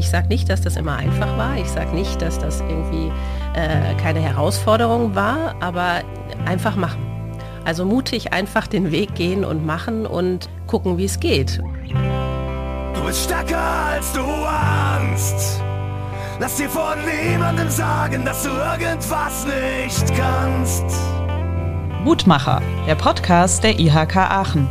[0.00, 1.58] ich sage nicht, dass das immer einfach war.
[1.58, 3.12] Ich sage nicht, dass das irgendwie
[3.54, 6.00] äh, keine Herausforderung war, aber
[6.46, 7.06] einfach machen.
[7.66, 11.58] Also mutig einfach den Weg gehen und machen und gucken, wie es geht.
[12.94, 15.60] Du bist stärker als du ahnst.
[16.40, 20.84] Lass dir von niemandem sagen, dass du irgendwas nicht kannst.
[22.02, 24.66] Mutmacher, der Podcast der IHK Aachen.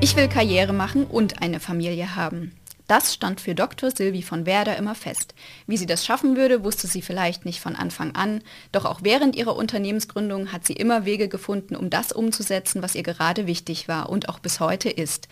[0.00, 2.52] Ich will Karriere machen und eine Familie haben.
[2.88, 3.90] Das stand für Dr.
[3.90, 5.34] Silvi von Werder immer fest.
[5.66, 8.42] Wie sie das schaffen würde, wusste sie vielleicht nicht von Anfang an,
[8.72, 13.02] doch auch während ihrer Unternehmensgründung hat sie immer Wege gefunden, um das umzusetzen, was ihr
[13.02, 15.28] gerade wichtig war und auch bis heute ist.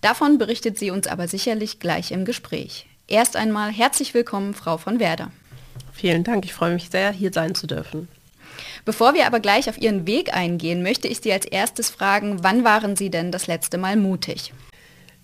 [0.00, 2.86] Davon berichtet sie uns aber sicherlich gleich im Gespräch.
[3.06, 5.30] Erst einmal herzlich willkommen, Frau von Werder.
[5.92, 8.08] Vielen Dank, ich freue mich sehr, hier sein zu dürfen.
[8.84, 12.64] Bevor wir aber gleich auf Ihren Weg eingehen, möchte ich Sie als erstes fragen, wann
[12.64, 14.52] waren Sie denn das letzte Mal mutig?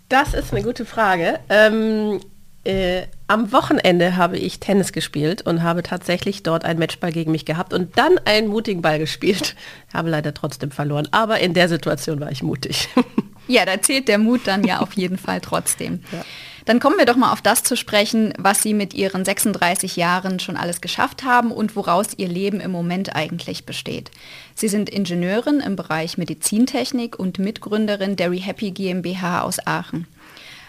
[0.09, 1.41] Das ist eine gute Frage.
[1.49, 2.21] Ähm,
[2.65, 7.45] äh, am Wochenende habe ich Tennis gespielt und habe tatsächlich dort einen Matchball gegen mich
[7.45, 9.55] gehabt und dann einen mutigen Ball gespielt.
[9.93, 12.89] Habe leider trotzdem verloren, aber in der Situation war ich mutig.
[13.47, 16.01] Ja, da zählt der Mut dann ja auf jeden Fall trotzdem.
[16.13, 16.25] Ja.
[16.65, 20.41] Dann kommen wir doch mal auf das zu sprechen, was Sie mit Ihren 36 Jahren
[20.41, 24.11] schon alles geschafft haben und woraus Ihr Leben im Moment eigentlich besteht.
[24.55, 30.07] Sie sind Ingenieurin im Bereich Medizintechnik und Mitgründerin der ReHappy GmbH aus Aachen.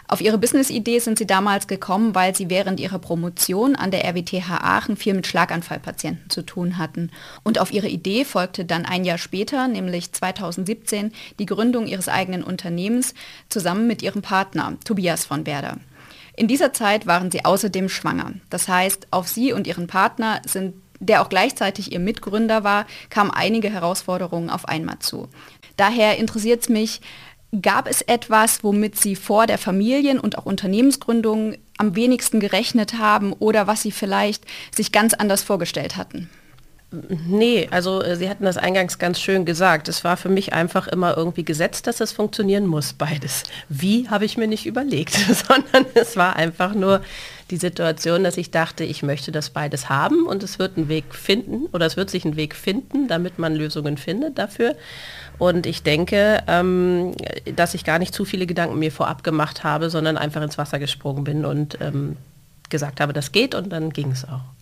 [0.07, 4.49] Auf ihre Business-Idee sind sie damals gekommen, weil sie während ihrer Promotion an der RWTH
[4.49, 7.09] Aachen viel mit Schlaganfallpatienten zu tun hatten.
[7.43, 12.43] Und auf ihre Idee folgte dann ein Jahr später, nämlich 2017, die Gründung ihres eigenen
[12.43, 13.15] Unternehmens
[13.49, 15.77] zusammen mit ihrem Partner Tobias von Werder.
[16.37, 18.33] In dieser Zeit waren sie außerdem schwanger.
[18.49, 23.31] Das heißt, auf sie und ihren Partner sind der auch gleichzeitig ihr Mitgründer war, kamen
[23.31, 25.27] einige Herausforderungen auf einmal zu.
[25.77, 27.01] Daher interessiert es mich,
[27.61, 33.33] Gab es etwas, womit Sie vor der Familien- und auch Unternehmensgründung am wenigsten gerechnet haben
[33.33, 34.43] oder was Sie vielleicht
[34.73, 36.29] sich ganz anders vorgestellt hatten?
[37.27, 39.87] Nee, also äh, Sie hatten das eingangs ganz schön gesagt.
[39.87, 43.43] Es war für mich einfach immer irgendwie gesetzt, dass es funktionieren muss, beides.
[43.69, 45.13] Wie habe ich mir nicht überlegt,
[45.47, 47.01] sondern es war einfach nur
[47.51, 51.13] die Situation, dass ich dachte, ich möchte das beides haben und es wird einen Weg
[51.13, 54.75] finden oder es wird sich einen Weg finden, damit man Lösungen findet dafür.
[55.37, 57.13] Und ich denke, ähm,
[57.55, 60.79] dass ich gar nicht zu viele Gedanken mir vorab gemacht habe, sondern einfach ins Wasser
[60.79, 62.17] gesprungen bin und ähm,
[62.69, 64.54] gesagt habe, das geht und dann ging es auch.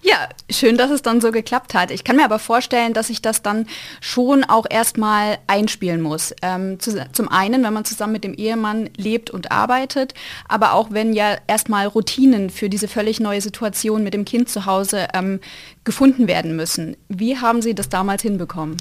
[0.00, 1.90] Ja, schön, dass es dann so geklappt hat.
[1.90, 3.66] Ich kann mir aber vorstellen, dass ich das dann
[4.00, 6.32] schon auch erstmal einspielen muss.
[6.40, 10.14] Ähm, zu, zum einen, wenn man zusammen mit dem Ehemann lebt und arbeitet,
[10.46, 14.66] aber auch wenn ja erstmal Routinen für diese völlig neue Situation mit dem Kind zu
[14.66, 15.40] Hause ähm,
[15.82, 16.96] gefunden werden müssen.
[17.08, 18.76] Wie haben Sie das damals hinbekommen?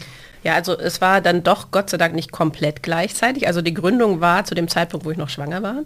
[0.47, 3.47] Ja, also es war dann doch Gott sei Dank nicht komplett gleichzeitig.
[3.47, 5.79] Also die Gründung war zu dem Zeitpunkt, wo ich noch schwanger war.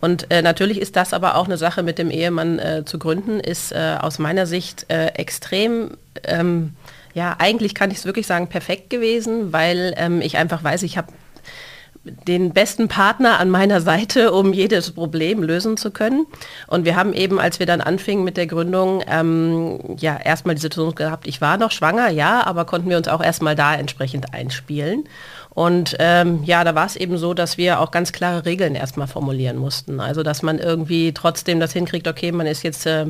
[0.00, 3.40] Und äh, natürlich ist das aber auch eine Sache mit dem Ehemann äh, zu gründen,
[3.40, 5.96] ist äh, aus meiner Sicht äh, extrem...
[6.22, 6.76] Ähm,
[7.12, 10.96] ja, eigentlich kann ich es wirklich sagen, perfekt gewesen, weil ähm, ich einfach weiß, ich
[10.96, 11.08] habe
[12.04, 16.26] den besten Partner an meiner Seite, um jedes Problem lösen zu können.
[16.66, 20.60] Und wir haben eben, als wir dann anfingen mit der Gründung, ähm, ja, erstmal die
[20.60, 24.34] Situation gehabt, ich war noch schwanger, ja, aber konnten wir uns auch erstmal da entsprechend
[24.34, 25.04] einspielen.
[25.54, 29.06] Und ähm, ja, da war es eben so, dass wir auch ganz klare Regeln erstmal
[29.06, 30.00] formulieren mussten.
[30.00, 33.06] Also dass man irgendwie trotzdem das hinkriegt, okay, man ist jetzt äh,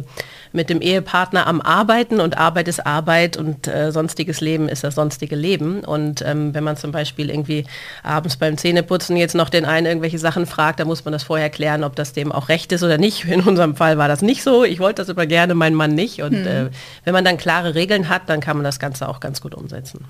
[0.53, 4.95] mit dem Ehepartner am Arbeiten und Arbeit ist Arbeit und äh, sonstiges Leben ist das
[4.95, 5.85] sonstige Leben.
[5.85, 7.65] Und ähm, wenn man zum Beispiel irgendwie
[8.03, 11.49] abends beim Zähneputzen jetzt noch den einen irgendwelche Sachen fragt, dann muss man das vorher
[11.49, 13.25] klären, ob das dem auch recht ist oder nicht.
[13.35, 14.65] In unserem Fall war das nicht so.
[14.65, 16.21] Ich wollte das aber gerne, mein Mann nicht.
[16.21, 16.47] Und hm.
[16.47, 16.71] äh,
[17.05, 20.05] wenn man dann klare Regeln hat, dann kann man das Ganze auch ganz gut umsetzen.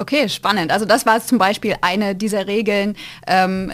[0.00, 0.72] Okay, spannend.
[0.72, 2.96] Also das war zum Beispiel eine dieser Regeln.
[3.26, 3.70] Ähm,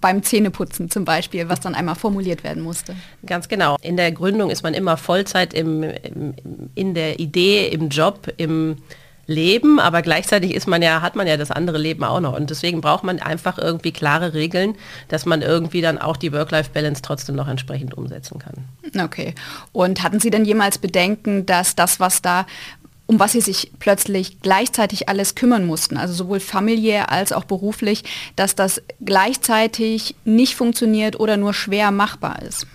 [0.00, 2.94] beim Zähneputzen zum Beispiel, was dann einmal formuliert werden musste.
[3.24, 3.76] Ganz genau.
[3.80, 6.34] In der Gründung ist man immer Vollzeit im, im,
[6.74, 8.76] in der Idee, im Job, im
[9.26, 12.36] Leben, aber gleichzeitig ist man ja, hat man ja das andere Leben auch noch.
[12.36, 14.74] Und deswegen braucht man einfach irgendwie klare Regeln,
[15.08, 18.64] dass man irgendwie dann auch die Work-Life-Balance trotzdem noch entsprechend umsetzen kann.
[19.02, 19.34] Okay.
[19.72, 22.46] Und hatten Sie denn jemals Bedenken, dass das, was da
[23.06, 28.04] um was sie sich plötzlich gleichzeitig alles kümmern mussten, also sowohl familiär als auch beruflich,
[28.36, 32.66] dass das gleichzeitig nicht funktioniert oder nur schwer machbar ist?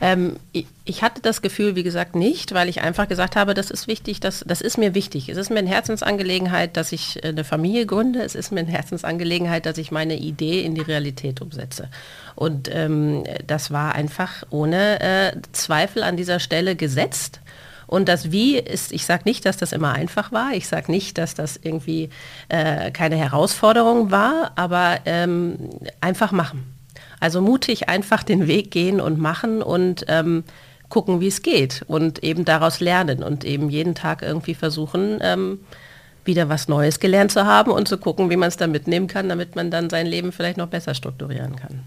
[0.00, 0.36] Ähm,
[0.84, 4.20] ich hatte das Gefühl, wie gesagt, nicht, weil ich einfach gesagt habe, das ist wichtig,
[4.20, 5.30] das, das ist mir wichtig.
[5.30, 8.22] Es ist mir eine Herzensangelegenheit, dass ich eine Familie gründe.
[8.22, 11.88] Es ist mir eine Herzensangelegenheit, dass ich meine Idee in die Realität umsetze.
[12.34, 17.40] Und ähm, das war einfach ohne äh, Zweifel an dieser Stelle gesetzt.
[17.86, 21.18] Und das Wie ist, ich sage nicht, dass das immer einfach war, ich sage nicht,
[21.18, 22.10] dass das irgendwie
[22.48, 25.56] äh, keine Herausforderung war, aber ähm,
[26.00, 26.64] einfach machen.
[27.20, 30.44] Also mutig einfach den Weg gehen und machen und ähm,
[30.88, 35.60] gucken, wie es geht und eben daraus lernen und eben jeden Tag irgendwie versuchen, ähm,
[36.24, 39.28] wieder was Neues gelernt zu haben und zu gucken, wie man es dann mitnehmen kann,
[39.28, 41.84] damit man dann sein Leben vielleicht noch besser strukturieren kann.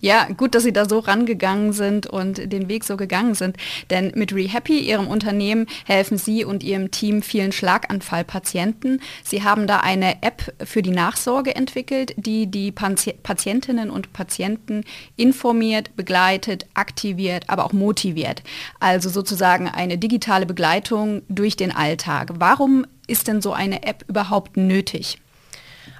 [0.00, 3.56] Ja, gut, dass Sie da so rangegangen sind und den Weg so gegangen sind.
[3.90, 9.00] Denn mit ReHappy, Ihrem Unternehmen, helfen Sie und Ihrem Team vielen Schlaganfallpatienten.
[9.24, 14.84] Sie haben da eine App für die Nachsorge entwickelt, die die Patientinnen und Patienten
[15.16, 18.44] informiert, begleitet, aktiviert, aber auch motiviert.
[18.78, 22.34] Also sozusagen eine digitale Begleitung durch den Alltag.
[22.38, 25.18] Warum ist denn so eine App überhaupt nötig?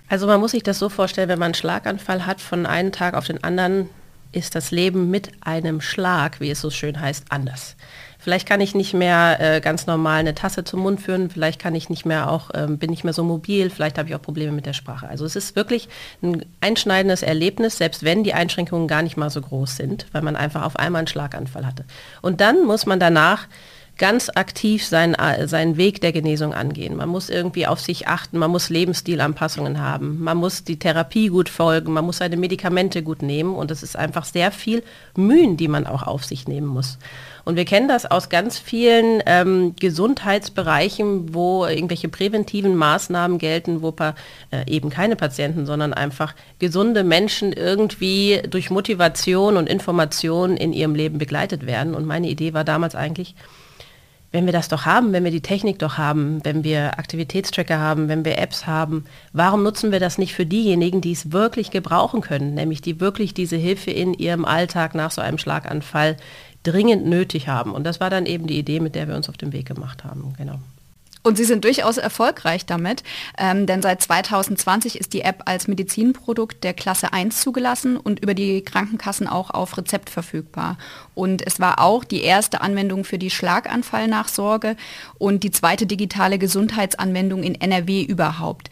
[0.09, 3.15] Also man muss sich das so vorstellen, wenn man einen Schlaganfall hat, von einem Tag
[3.15, 3.91] auf den anderen
[4.33, 7.77] ist das Leben mit einem Schlag, wie es so schön heißt, anders.
[8.19, 11.75] Vielleicht kann ich nicht mehr äh, ganz normal eine Tasse zum Mund führen, vielleicht kann
[11.75, 14.53] ich nicht mehr auch, ähm, bin nicht mehr so mobil, vielleicht habe ich auch Probleme
[14.53, 15.09] mit der Sprache.
[15.09, 15.89] Also es ist wirklich
[16.21, 20.37] ein einschneidendes Erlebnis, selbst wenn die Einschränkungen gar nicht mal so groß sind, weil man
[20.37, 21.85] einfach auf einmal einen Schlaganfall hatte.
[22.21, 23.47] Und dann muss man danach
[23.99, 25.17] ganz aktiv seinen,
[25.47, 26.97] seinen Weg der Genesung angehen.
[26.97, 31.49] Man muss irgendwie auf sich achten, man muss Lebensstilanpassungen haben, man muss die Therapie gut
[31.49, 34.83] folgen, man muss seine Medikamente gut nehmen und es ist einfach sehr viel
[35.17, 36.99] Mühen, die man auch auf sich nehmen muss.
[37.45, 43.91] Und wir kennen das aus ganz vielen ähm, Gesundheitsbereichen, wo irgendwelche präventiven Maßnahmen gelten, wo
[43.91, 44.15] pa
[44.51, 50.95] äh, eben keine Patienten, sondern einfach gesunde Menschen irgendwie durch Motivation und Information in ihrem
[50.95, 51.95] Leben begleitet werden.
[51.95, 53.35] Und meine Idee war damals eigentlich,
[54.31, 58.09] wenn wir das doch haben, wenn wir die Technik doch haben, wenn wir Aktivitätstracker haben,
[58.09, 62.21] wenn wir Apps haben, warum nutzen wir das nicht für diejenigen, die es wirklich gebrauchen
[62.21, 66.17] können, nämlich die wirklich diese Hilfe in ihrem Alltag nach so einem Schlaganfall
[66.63, 67.73] dringend nötig haben.
[67.73, 70.05] Und das war dann eben die Idee, mit der wir uns auf den Weg gemacht
[70.05, 70.35] haben.
[70.37, 70.59] Genau.
[71.29, 73.03] Und sie sind durchaus erfolgreich damit,
[73.37, 78.33] ähm, denn seit 2020 ist die App als Medizinprodukt der Klasse 1 zugelassen und über
[78.33, 80.79] die Krankenkassen auch auf Rezept verfügbar.
[81.15, 84.75] Und es war auch die erste Anwendung für die Schlaganfallnachsorge
[85.19, 88.71] und die zweite digitale Gesundheitsanwendung in NRW überhaupt.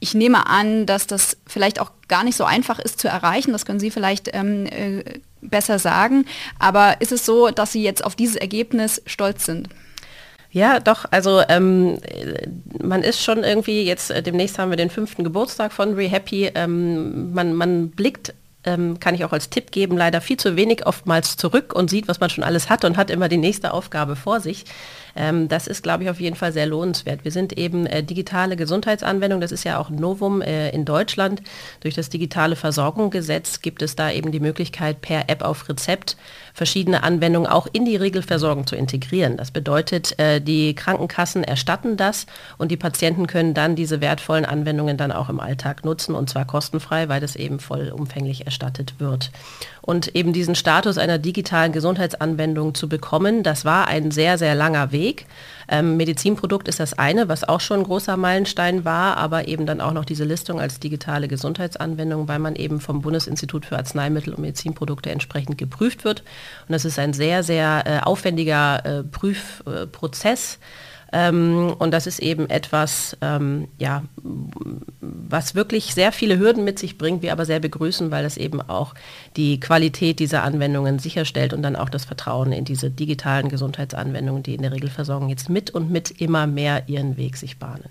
[0.00, 3.52] Ich nehme an, dass das vielleicht auch gar nicht so einfach ist zu erreichen.
[3.52, 5.04] Das können Sie vielleicht ähm, äh,
[5.42, 6.24] besser sagen.
[6.58, 9.68] Aber ist es so, dass Sie jetzt auf dieses Ergebnis stolz sind?
[10.54, 11.98] Ja, doch, also ähm,
[12.80, 17.32] man ist schon irgendwie, jetzt äh, demnächst haben wir den fünften Geburtstag von ReHappy, ähm,
[17.32, 21.36] man, man blickt ähm, kann ich auch als Tipp geben, leider viel zu wenig oftmals
[21.36, 24.40] zurück und sieht, was man schon alles hat und hat immer die nächste Aufgabe vor
[24.40, 24.64] sich.
[25.16, 27.24] Ähm, das ist, glaube ich, auf jeden Fall sehr lohnenswert.
[27.24, 31.42] Wir sind eben äh, digitale Gesundheitsanwendung, das ist ja auch Novum äh, in Deutschland.
[31.80, 36.16] Durch das digitale Versorgungsgesetz gibt es da eben die Möglichkeit, per App auf Rezept
[36.54, 39.36] verschiedene Anwendungen auch in die Regelversorgung zu integrieren.
[39.36, 42.26] Das bedeutet, äh, die Krankenkassen erstatten das
[42.58, 46.44] und die Patienten können dann diese wertvollen Anwendungen dann auch im Alltag nutzen und zwar
[46.44, 49.32] kostenfrei, weil das eben vollumfänglich erstattet wird.
[49.82, 54.92] Und eben diesen Status einer digitalen Gesundheitsanwendung zu bekommen, das war ein sehr, sehr langer
[55.04, 55.26] Weg.
[55.68, 59.80] Ähm, Medizinprodukt ist das eine, was auch schon ein großer Meilenstein war, aber eben dann
[59.80, 64.40] auch noch diese Listung als digitale Gesundheitsanwendung, weil man eben vom Bundesinstitut für Arzneimittel und
[64.40, 66.20] Medizinprodukte entsprechend geprüft wird.
[66.20, 70.58] Und das ist ein sehr, sehr äh, aufwendiger äh, Prüfprozess.
[71.16, 74.02] Ähm, und das ist eben etwas, ähm, ja,
[75.00, 78.60] was wirklich sehr viele Hürden mit sich bringt, wir aber sehr begrüßen, weil das eben
[78.60, 78.94] auch
[79.36, 84.56] die Qualität dieser Anwendungen sicherstellt und dann auch das Vertrauen in diese digitalen Gesundheitsanwendungen, die
[84.56, 87.88] in der Regelversorgung jetzt mit und mit immer mehr ihren Weg sich bahnen.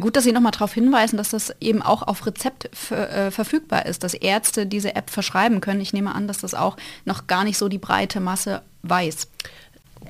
[0.00, 4.02] Gut, dass Sie nochmal darauf hinweisen, dass das eben auch auf Rezept äh, verfügbar ist,
[4.02, 5.80] dass Ärzte diese App verschreiben können.
[5.80, 9.28] Ich nehme an, dass das auch noch gar nicht so die breite Masse weiß.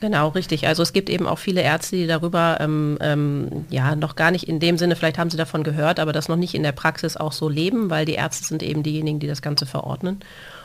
[0.00, 0.66] Genau, richtig.
[0.66, 4.48] Also es gibt eben auch viele Ärzte, die darüber ähm, ähm, ja noch gar nicht
[4.48, 7.18] in dem Sinne, vielleicht haben sie davon gehört, aber das noch nicht in der Praxis
[7.18, 10.20] auch so leben, weil die Ärzte sind eben diejenigen, die das Ganze verordnen.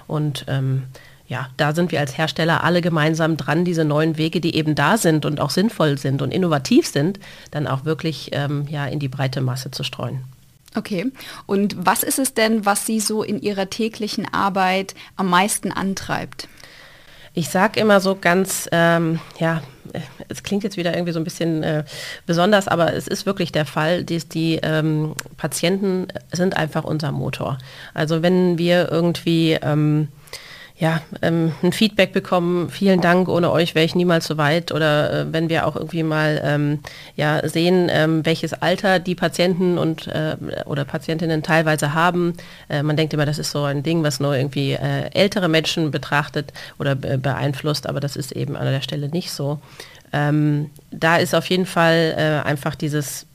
[0.07, 0.83] Und ähm,
[1.27, 4.97] ja, da sind wir als Hersteller alle gemeinsam dran, diese neuen Wege, die eben da
[4.97, 7.19] sind und auch sinnvoll sind und innovativ sind,
[7.51, 10.23] dann auch wirklich ähm, ja, in die breite Masse zu streuen.
[10.75, 11.11] Okay.
[11.45, 16.47] Und was ist es denn, was Sie so in Ihrer täglichen Arbeit am meisten antreibt?
[17.35, 19.61] Ich sage immer so ganz, ähm, ja,
[20.29, 21.83] es klingt jetzt wieder irgendwie so ein bisschen äh,
[22.25, 27.57] besonders, aber es ist wirklich der Fall, dass die ähm, Patienten sind einfach unser Motor.
[27.93, 30.07] Also wenn wir irgendwie ähm,
[30.77, 34.73] ja, ähm, ein Feedback bekommen, vielen Dank, ohne euch wäre ich niemals so weit.
[34.73, 36.79] Oder äh, wenn wir auch irgendwie mal ähm,
[37.15, 42.33] ja, sehen, ähm, welches Alter die Patienten und äh, oder Patientinnen teilweise haben.
[42.67, 45.91] Äh, man denkt immer, das ist so ein Ding, was nur irgendwie äh, ältere Menschen
[45.91, 49.59] betrachtet oder beeinflusst, aber das ist eben an der Stelle nicht so.
[50.11, 53.25] Ähm, da ist auf jeden Fall äh, einfach dieses,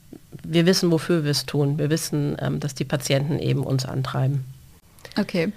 [0.43, 1.79] wir wissen, wofür wir es tun.
[1.79, 4.45] Wir wissen, ähm, dass die Patienten eben uns antreiben.
[5.17, 5.51] Okay.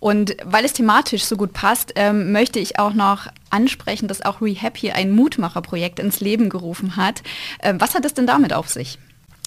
[0.00, 4.40] Und weil es thematisch so gut passt, ähm, möchte ich auch noch ansprechen, dass auch
[4.40, 7.22] Rehab hier ein Mutmacherprojekt ins Leben gerufen hat.
[7.62, 8.98] Ähm, was hat es denn damit auf sich?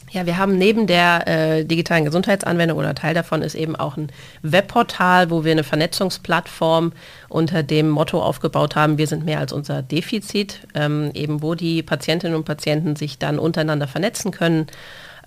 [0.10, 4.10] Ja, wir haben neben der äh, digitalen Gesundheitsanwendung oder Teil davon ist eben auch ein
[4.42, 6.94] Webportal, wo wir eine Vernetzungsplattform
[7.28, 11.84] unter dem Motto aufgebaut haben, wir sind mehr als unser Defizit, ähm, eben wo die
[11.84, 14.68] Patientinnen und Patienten sich dann untereinander vernetzen können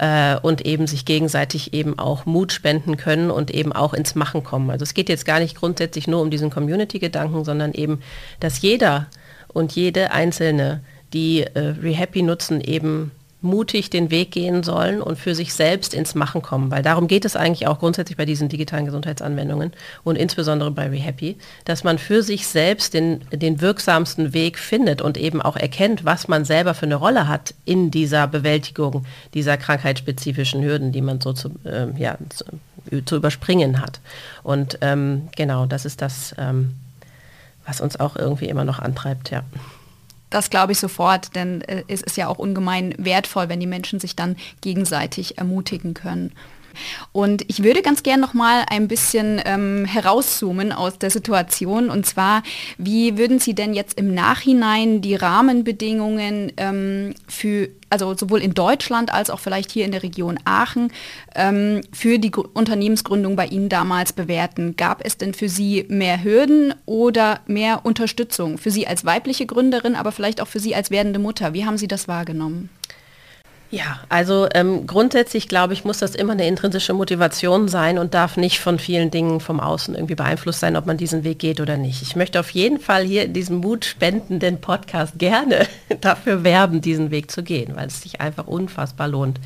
[0.01, 4.43] äh, und eben sich gegenseitig eben auch Mut spenden können und eben auch ins Machen
[4.43, 4.71] kommen.
[4.71, 8.01] Also es geht jetzt gar nicht grundsätzlich nur um diesen Community-Gedanken, sondern eben,
[8.41, 9.09] dass jeder
[9.49, 10.81] und jede Einzelne,
[11.13, 13.11] die äh, Rehappy nutzen, eben
[13.43, 17.25] mutig den Weg gehen sollen und für sich selbst ins Machen kommen, weil darum geht
[17.25, 19.73] es eigentlich auch grundsätzlich bei diesen digitalen Gesundheitsanwendungen
[20.05, 25.17] und insbesondere bei ReHappy, dass man für sich selbst den, den wirksamsten Weg findet und
[25.17, 30.63] eben auch erkennt, was man selber für eine Rolle hat in dieser Bewältigung dieser krankheitsspezifischen
[30.63, 32.45] Hürden, die man so zu, äh, ja, zu,
[33.07, 34.01] zu, überspringen hat.
[34.43, 36.75] Und ähm, genau, das ist das, ähm,
[37.67, 39.45] was uns auch irgendwie immer noch antreibt, ja.
[40.31, 44.01] Das glaube ich sofort, denn äh, es ist ja auch ungemein wertvoll, wenn die Menschen
[44.01, 46.33] sich dann gegenseitig ermutigen können.
[47.13, 51.91] Und ich würde ganz gern noch mal ein bisschen ähm, herauszoomen aus der Situation.
[51.91, 52.43] Und zwar,
[52.79, 59.13] wie würden Sie denn jetzt im Nachhinein die Rahmenbedingungen ähm, für, also sowohl in Deutschland
[59.13, 60.93] als auch vielleicht hier in der Region Aachen,
[61.35, 64.77] ähm, für die Gr Unternehmensgründung bei Ihnen damals bewerten?
[64.77, 68.59] Gab es denn für Sie mehr Hürden oder mehr Unterstützung?
[68.59, 71.53] Für Sie als weibliche Gründerin, aber vielleicht auch für Sie als werdende Mutter.
[71.53, 72.71] Wie haben Sie das wahrgenommen?
[73.73, 78.37] Ja, also ähm, grundsätzlich glaube ich, muss das immer eine intrinsische Motivation sein und darf
[78.37, 81.77] nicht von vielen Dingen vom Außen irgendwie beeinflusst sein, ob man diesen Weg geht oder
[81.77, 82.03] nicht.
[82.03, 85.69] Ich möchte auf jeden Fall hier in diesem mutspendenden Podcast gerne
[86.01, 89.39] dafür werben, diesen Weg zu gehen, weil es sich einfach unfassbar lohnt.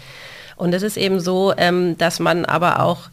[0.57, 3.11] Und es ist eben so, ähm, dass man aber auch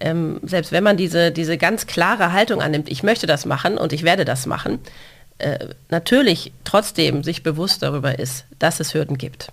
[0.00, 3.92] ähm, selbst wenn man diese, diese ganz klare Haltung annimmt, ich möchte das machen und
[3.92, 4.78] ich werde das machen,
[5.38, 9.52] äh, natürlich trotzdem sich bewusst darüber ist, dass es Hürden gibt.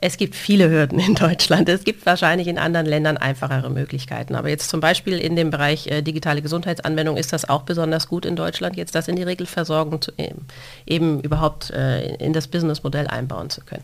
[0.00, 1.68] Es gibt viele Hürden in Deutschland.
[1.68, 4.34] Es gibt wahrscheinlich in anderen Ländern einfachere Möglichkeiten.
[4.34, 8.24] Aber jetzt zum Beispiel in dem Bereich äh, digitale Gesundheitsanwendung ist das auch besonders gut
[8.24, 10.46] in Deutschland, jetzt das in die Regelversorgung zu, eben,
[10.86, 13.82] eben überhaupt äh, in das Businessmodell einbauen zu können.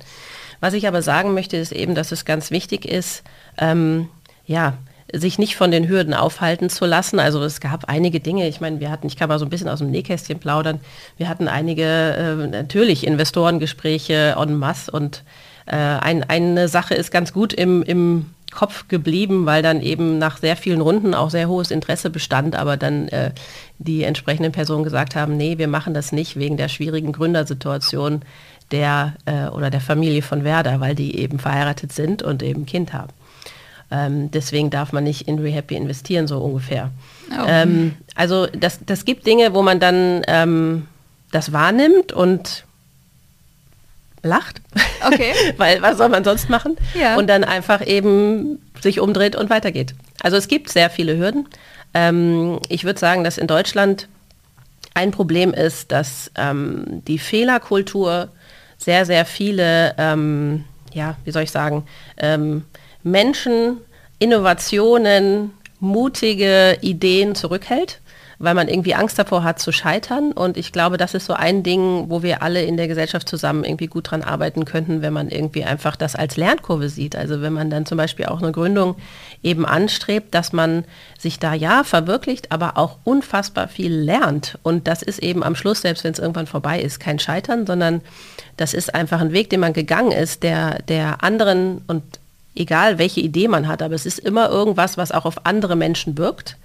[0.61, 3.25] Was ich aber sagen möchte, ist eben, dass es ganz wichtig ist,
[3.59, 4.09] ähm,
[4.47, 4.75] ja,
[5.12, 7.18] sich nicht von den Hürden aufhalten zu lassen.
[7.18, 9.68] Also es gab einige Dinge, ich meine, wir hatten, ich kann mal so ein bisschen
[9.68, 10.80] aus dem Nähkästchen plaudern,
[11.18, 15.23] wir hatten einige äh, natürlich Investorengespräche en masse und
[15.66, 20.38] äh, ein, eine Sache ist ganz gut im, im Kopf geblieben, weil dann eben nach
[20.38, 23.33] sehr vielen Runden auch sehr hohes Interesse bestand, aber dann äh,
[23.78, 28.23] die entsprechenden Personen gesagt haben, nee, wir machen das nicht wegen der schwierigen Gründersituation
[28.71, 32.92] der äh, oder der Familie von Werder, weil die eben verheiratet sind und eben Kind
[32.92, 33.12] haben.
[33.90, 36.90] Ähm, deswegen darf man nicht in Rehappy investieren, so ungefähr.
[37.30, 37.44] Oh.
[37.47, 40.87] Ähm, also das, das gibt Dinge, wo man dann ähm,
[41.30, 42.63] das wahrnimmt und
[44.25, 44.61] lacht.
[45.07, 45.33] Okay.
[45.57, 46.76] Weil was soll man sonst machen?
[46.95, 47.16] Ja.
[47.16, 49.95] Und dann einfach eben sich umdreht und weitergeht.
[50.23, 51.49] Also es gibt sehr viele Hürden.
[51.93, 54.09] Ähm, ich würde sagen, dass in Deutschland
[54.95, 58.31] ein Problem ist, dass ähm, die Fehlerkultur
[58.78, 62.64] sehr, sehr viele, ähm, ja, wie soll ich sagen, ähm,
[63.02, 63.78] Menschen,
[64.19, 65.52] Innovationen,
[65.85, 68.00] mutige Ideen zurückhält
[68.38, 70.33] weil man irgendwie Angst davor hat zu scheitern.
[70.33, 73.64] Und ich glaube, das ist so ein Ding, wo wir alle in der Gesellschaft zusammen
[73.64, 77.17] irgendwie gut dran arbeiten könnten, wenn man irgendwie einfach das als Lernkurve sieht.
[77.17, 78.97] Also wenn man dann zum Beispiel auch eine Gründung
[79.43, 80.85] eben anstrebt, dass man
[81.19, 84.59] sich da ja verwirklicht, aber auch unfassbar viel lernt.
[84.62, 88.00] Und das ist eben am Schluss, selbst wenn es irgendwann vorbei ist, kein Scheitern, sondern
[88.57, 92.03] das ist einfach ein Weg, den man gegangen ist, der, der anderen und
[92.54, 96.18] egal welche Idee man hat, aber es ist immer irgendwas, was auch auf andere Menschen
[96.18, 96.56] wirkt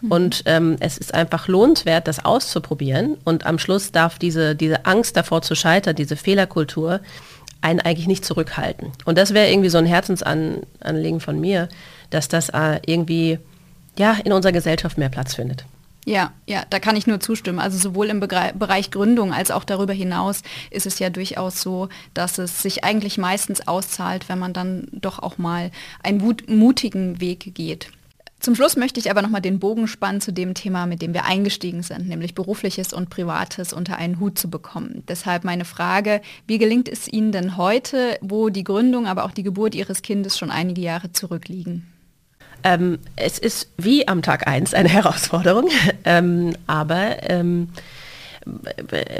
[0.00, 0.12] Mhm.
[0.12, 3.16] Und ähm, es ist einfach lohnenswert, das auszuprobieren.
[3.24, 7.00] Und am Schluss darf diese, diese Angst davor zu scheitern, diese Fehlerkultur,
[7.60, 8.92] einen eigentlich nicht zurückhalten.
[9.04, 11.68] Und das wäre irgendwie so ein Herzensanliegen von mir,
[12.10, 13.38] dass das äh, irgendwie
[13.98, 15.64] ja, in unserer Gesellschaft mehr Platz findet.
[16.08, 17.58] Ja, ja, da kann ich nur zustimmen.
[17.58, 22.38] Also sowohl im Bereich Gründung als auch darüber hinaus ist es ja durchaus so, dass
[22.38, 25.72] es sich eigentlich meistens auszahlt, wenn man dann doch auch mal
[26.04, 27.90] einen mutigen Weg geht.
[28.38, 31.24] Zum Schluss möchte ich aber nochmal den Bogen spannen zu dem Thema, mit dem wir
[31.24, 35.02] eingestiegen sind, nämlich berufliches und privates unter einen Hut zu bekommen.
[35.08, 39.42] Deshalb meine Frage, wie gelingt es Ihnen denn heute, wo die Gründung, aber auch die
[39.42, 41.88] Geburt Ihres Kindes schon einige Jahre zurückliegen?
[42.62, 45.68] Ähm, es ist wie am Tag 1 eine Herausforderung,
[46.04, 47.68] ähm, aber ähm,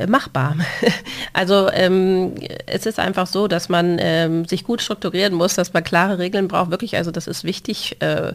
[0.09, 0.57] machbar.
[1.33, 2.35] Also ähm,
[2.66, 6.49] es ist einfach so, dass man ähm, sich gut strukturieren muss, dass man klare Regeln
[6.49, 6.71] braucht.
[6.71, 8.00] Wirklich, also das ist wichtig.
[8.00, 8.33] Äh,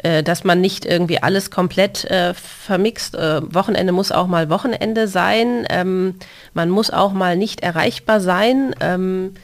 [0.00, 3.16] äh, dass man nicht irgendwie alles komplett äh, vermixt.
[3.16, 5.66] Äh, Wochenende muss auch mal Wochenende sein.
[5.68, 6.14] Ähm,
[6.54, 8.76] man muss auch mal nicht erreichbar sein.
[8.80, 9.34] Ähm,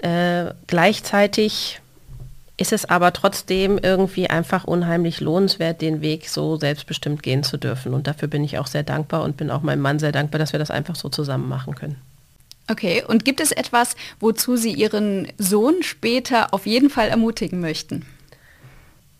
[0.00, 1.80] äh, gleichzeitig
[2.56, 7.94] ist es aber trotzdem irgendwie einfach unheimlich lohnenswert, den Weg so selbstbestimmt gehen zu dürfen.
[7.94, 10.52] Und dafür bin ich auch sehr dankbar und bin auch meinem Mann sehr dankbar, dass
[10.52, 11.96] wir das einfach so zusammen machen können.
[12.70, 18.06] Okay, und gibt es etwas, wozu Sie Ihren Sohn später auf jeden Fall ermutigen möchten?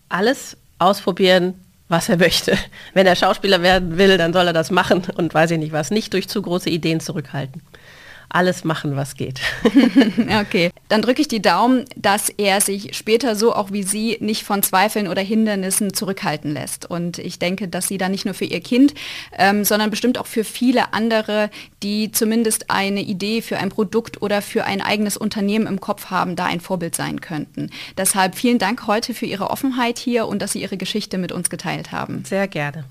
[0.07, 1.53] Alles ausprobieren,
[1.89, 2.57] was er möchte.
[2.93, 5.91] Wenn er Schauspieler werden will, dann soll er das machen und weiß ich nicht was,
[5.91, 7.61] nicht durch zu große Ideen zurückhalten
[8.29, 9.39] alles machen, was geht.
[10.41, 14.43] okay, dann drücke ich die Daumen, dass er sich später so auch wie Sie nicht
[14.43, 16.89] von Zweifeln oder Hindernissen zurückhalten lässt.
[16.89, 18.93] Und ich denke, dass Sie da nicht nur für Ihr Kind,
[19.37, 21.49] ähm, sondern bestimmt auch für viele andere,
[21.83, 26.35] die zumindest eine Idee für ein Produkt oder für ein eigenes Unternehmen im Kopf haben,
[26.35, 27.69] da ein Vorbild sein könnten.
[27.97, 31.49] Deshalb vielen Dank heute für Ihre Offenheit hier und dass Sie Ihre Geschichte mit uns
[31.49, 32.23] geteilt haben.
[32.25, 32.85] Sehr gerne.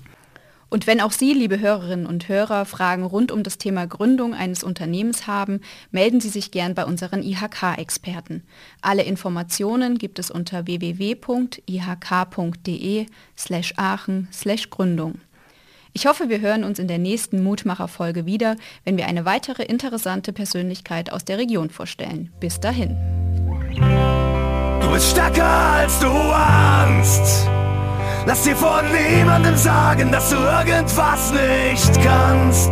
[0.69, 4.63] Und wenn auch Sie, liebe Hörerinnen und Hörer, Fragen rund um das Thema Gründung eines
[4.63, 8.43] Unternehmens haben, melden Sie sich gern bei unseren IHK-Experten.
[8.81, 11.25] Alle Informationen gibt es unter www.ihk.de
[13.37, 15.19] slash Aachen slash Gründung.
[15.97, 20.33] Ich hoffe, wir hören uns in der nächsten Mutmacher-Folge wieder, wenn wir eine weitere interessante
[20.33, 22.33] Persönlichkeit aus der Region vorstellen.
[22.41, 22.97] Bis dahin.
[24.81, 27.47] Du bist stärker als du ahnst.
[28.27, 32.71] Lass dir von niemandem sagen, dass du irgendwas nicht kannst.